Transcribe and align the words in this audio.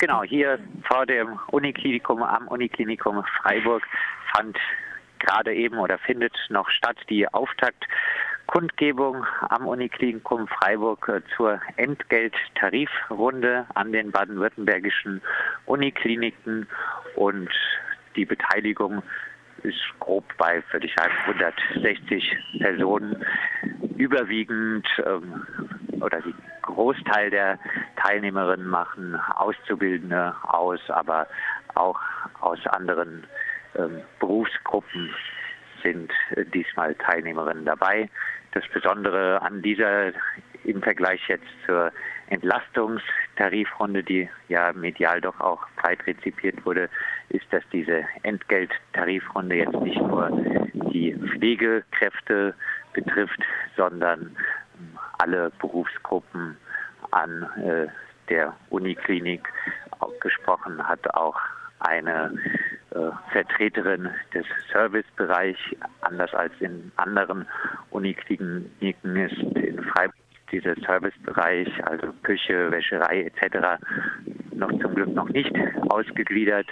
Genau, 0.00 0.22
hier 0.22 0.58
vor 0.88 1.06
dem 1.06 1.38
Uniklinikum 1.50 2.22
am 2.22 2.48
Uniklinikum 2.48 3.22
Freiburg 3.42 3.86
fand 4.34 4.58
gerade 5.20 5.54
eben 5.54 5.78
oder 5.78 5.98
findet 5.98 6.34
noch 6.48 6.68
statt 6.68 6.96
die 7.08 7.28
Auftaktkundgebung 7.28 9.24
am 9.48 9.66
Uniklinikum 9.66 10.48
Freiburg 10.48 11.08
äh, 11.08 11.20
zur 11.36 11.60
Entgelttarifrunde 11.76 13.66
an 13.74 13.92
den 13.92 14.10
baden-württembergischen 14.10 15.22
Unikliniken 15.66 16.66
und 17.16 17.50
die 18.16 18.24
Beteiligung 18.24 19.02
ist 19.62 19.80
grob 20.00 20.24
bei, 20.36 20.62
würde 20.72 20.86
ich 20.86 20.94
sagen, 20.94 21.14
160 21.26 22.36
Personen. 22.58 23.24
Überwiegend 23.96 24.86
ähm, 25.06 25.46
oder 26.04 26.20
die 26.20 26.34
Großteil 26.62 27.30
der 27.30 27.58
Teilnehmerinnen 27.96 28.68
machen 28.68 29.16
Auszubildende 29.34 30.34
aus, 30.42 30.80
aber 30.88 31.26
auch 31.74 32.00
aus 32.40 32.58
anderen 32.66 33.26
ähm, 33.76 34.02
Berufsgruppen 34.20 35.14
sind 35.82 36.12
äh, 36.36 36.44
diesmal 36.44 36.94
Teilnehmerinnen 36.96 37.64
dabei. 37.64 38.08
Das 38.52 38.64
Besondere 38.72 39.42
an 39.42 39.62
dieser 39.62 40.12
im 40.64 40.82
Vergleich 40.82 41.20
jetzt 41.28 41.46
zur 41.66 41.92
Entlastungstarifrunde, 42.28 44.02
die 44.02 44.28
ja 44.48 44.72
medial 44.72 45.20
doch 45.20 45.38
auch 45.40 45.66
breit 45.76 46.06
rezipiert 46.06 46.64
wurde, 46.64 46.88
ist, 47.28 47.44
dass 47.50 47.62
diese 47.72 48.04
Entgelttarifrunde 48.22 49.56
jetzt 49.56 49.80
nicht 49.80 50.00
nur 50.00 50.30
die 50.92 51.14
Pflegekräfte 51.14 52.54
betrifft, 52.94 53.40
sondern 53.76 54.34
alle 55.18 55.50
Berufsgruppen 55.60 56.56
an 57.10 57.42
äh, 57.62 57.86
der 58.28 58.54
Uniklinik 58.70 59.46
gesprochen 60.20 60.86
hat, 60.86 61.14
auch 61.14 61.38
eine 61.80 62.34
äh, 62.90 63.10
Vertreterin 63.32 64.08
des 64.32 64.46
Servicebereichs, 64.72 65.60
anders 66.00 66.32
als 66.34 66.52
in 66.60 66.90
anderen 66.96 67.46
Unikliniken 67.90 69.16
ist 69.16 69.36
in 69.56 69.82
Freiburg 69.84 70.14
dieser 70.52 70.74
Servicebereich, 70.76 71.68
also 71.84 72.12
Küche, 72.22 72.70
Wäscherei 72.70 73.22
etc., 73.24 73.80
noch 74.52 74.70
zum 74.80 74.94
Glück 74.94 75.12
noch 75.12 75.28
nicht 75.30 75.52
ausgegliedert 75.88 76.66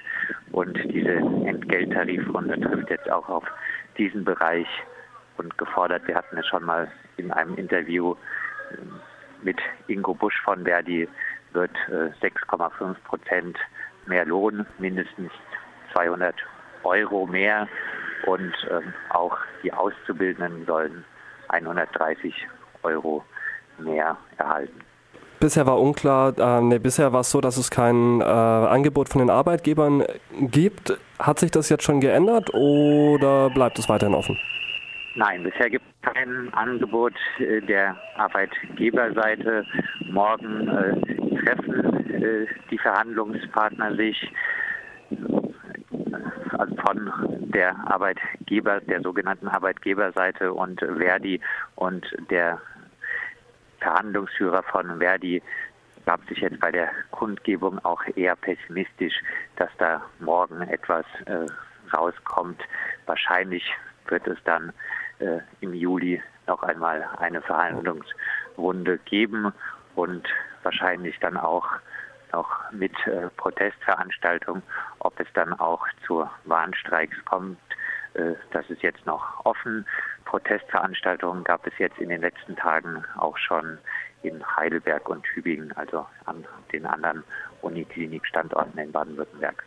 und 0.52 0.76
diese 0.84 1.14
Entgelttarifrunde 1.14 2.60
trifft 2.60 2.90
jetzt 2.90 3.10
auch 3.10 3.28
auf 3.28 3.44
diesen 3.98 4.24
Bereich 4.24 4.68
und 5.36 5.56
gefordert. 5.58 6.06
Wir 6.06 6.14
hatten 6.14 6.36
es 6.36 6.46
schon 6.46 6.64
mal 6.64 6.90
in 7.16 7.30
einem 7.32 7.54
Interview 7.56 8.14
äh, 8.70 8.76
mit 9.42 9.58
Ingo 9.88 10.14
Busch 10.14 10.40
von 10.44 10.64
Verdi, 10.64 11.08
wird 11.52 11.76
6,5 11.88 12.90
äh, 12.90 12.94
Prozent 13.04 13.58
mehr 14.06 14.24
Lohn, 14.24 14.66
mindestens 14.78 15.32
200 15.92 16.34
Euro 16.84 17.26
mehr 17.26 17.68
und 18.26 18.52
ähm, 18.70 18.92
auch 19.10 19.36
die 19.62 19.72
Auszubildenden 19.72 20.64
sollen 20.66 21.04
130 21.48 22.34
Euro 22.82 23.24
mehr 23.78 24.16
erhalten. 24.38 24.80
Bisher 25.40 25.66
war 25.66 25.80
unklar, 25.80 26.38
äh, 26.38 26.60
nee, 26.60 26.78
bisher 26.78 27.12
war 27.12 27.20
es 27.20 27.30
so, 27.30 27.40
dass 27.40 27.56
es 27.56 27.70
kein 27.70 28.20
äh, 28.20 28.24
Angebot 28.24 29.08
von 29.08 29.18
den 29.18 29.30
Arbeitgebern 29.30 30.04
gibt. 30.40 30.96
Hat 31.18 31.40
sich 31.40 31.50
das 31.50 31.68
jetzt 31.68 31.82
schon 31.82 32.00
geändert 32.00 32.54
oder 32.54 33.50
bleibt 33.50 33.78
es 33.78 33.88
weiterhin 33.88 34.14
offen? 34.14 34.38
Nein, 35.14 35.42
bisher 35.42 35.68
gibt 35.68 35.84
es 35.84 36.12
kein 36.12 36.52
Angebot 36.54 37.14
äh, 37.38 37.60
der 37.60 37.96
Arbeitgeberseite. 38.16 39.66
Morgen 40.10 40.68
äh, 40.68 41.44
treffen 41.44 42.22
äh, 42.22 42.46
die 42.70 42.78
Verhandlungspartner 42.78 43.94
sich 43.94 44.32
also 46.58 46.74
von 46.76 47.10
der 47.52 47.76
Arbeitgeber, 47.90 48.80
der 48.80 49.02
sogenannten 49.02 49.48
Arbeitgeberseite 49.48 50.52
und 50.52 50.80
Verdi 50.80 51.40
und 51.74 52.06
der 52.30 52.58
Verhandlungsführer 53.80 54.62
von 54.62 54.98
Verdi 54.98 55.42
gab 56.06 56.26
sich 56.28 56.38
jetzt 56.38 56.60
bei 56.60 56.72
der 56.72 56.90
Kundgebung 57.10 57.78
auch 57.84 58.02
eher 58.16 58.36
pessimistisch, 58.36 59.14
dass 59.56 59.70
da 59.78 60.02
morgen 60.20 60.62
etwas 60.62 61.04
äh, 61.26 61.46
rauskommt. 61.94 62.62
Wahrscheinlich 63.06 63.64
wird 64.10 64.26
es 64.26 64.38
dann 64.44 64.72
äh, 65.18 65.38
im 65.60 65.74
Juli 65.74 66.22
noch 66.46 66.62
einmal 66.62 67.08
eine 67.18 67.42
Verhandlungsrunde 67.42 68.98
geben 68.98 69.52
und 69.94 70.26
wahrscheinlich 70.62 71.18
dann 71.20 71.36
auch 71.36 71.66
noch 72.32 72.48
mit 72.72 72.94
äh, 73.06 73.28
Protestveranstaltungen. 73.36 74.62
Ob 75.00 75.18
es 75.20 75.28
dann 75.34 75.52
auch 75.54 75.86
zu 76.06 76.28
Warnstreiks 76.44 77.16
kommt, 77.26 77.58
äh, 78.14 78.34
das 78.52 78.68
ist 78.70 78.82
jetzt 78.82 79.04
noch 79.06 79.44
offen. 79.44 79.86
Protestveranstaltungen 80.24 81.44
gab 81.44 81.66
es 81.66 81.74
jetzt 81.78 81.98
in 81.98 82.08
den 82.08 82.22
letzten 82.22 82.56
Tagen 82.56 83.04
auch 83.18 83.36
schon 83.36 83.78
in 84.22 84.44
Heidelberg 84.56 85.08
und 85.08 85.24
Tübingen, 85.24 85.72
also 85.72 86.06
an 86.26 86.44
den 86.72 86.86
anderen 86.86 87.24
Uniklinikstandorten 87.60 88.78
in 88.78 88.92
Baden-Württemberg. 88.92 89.64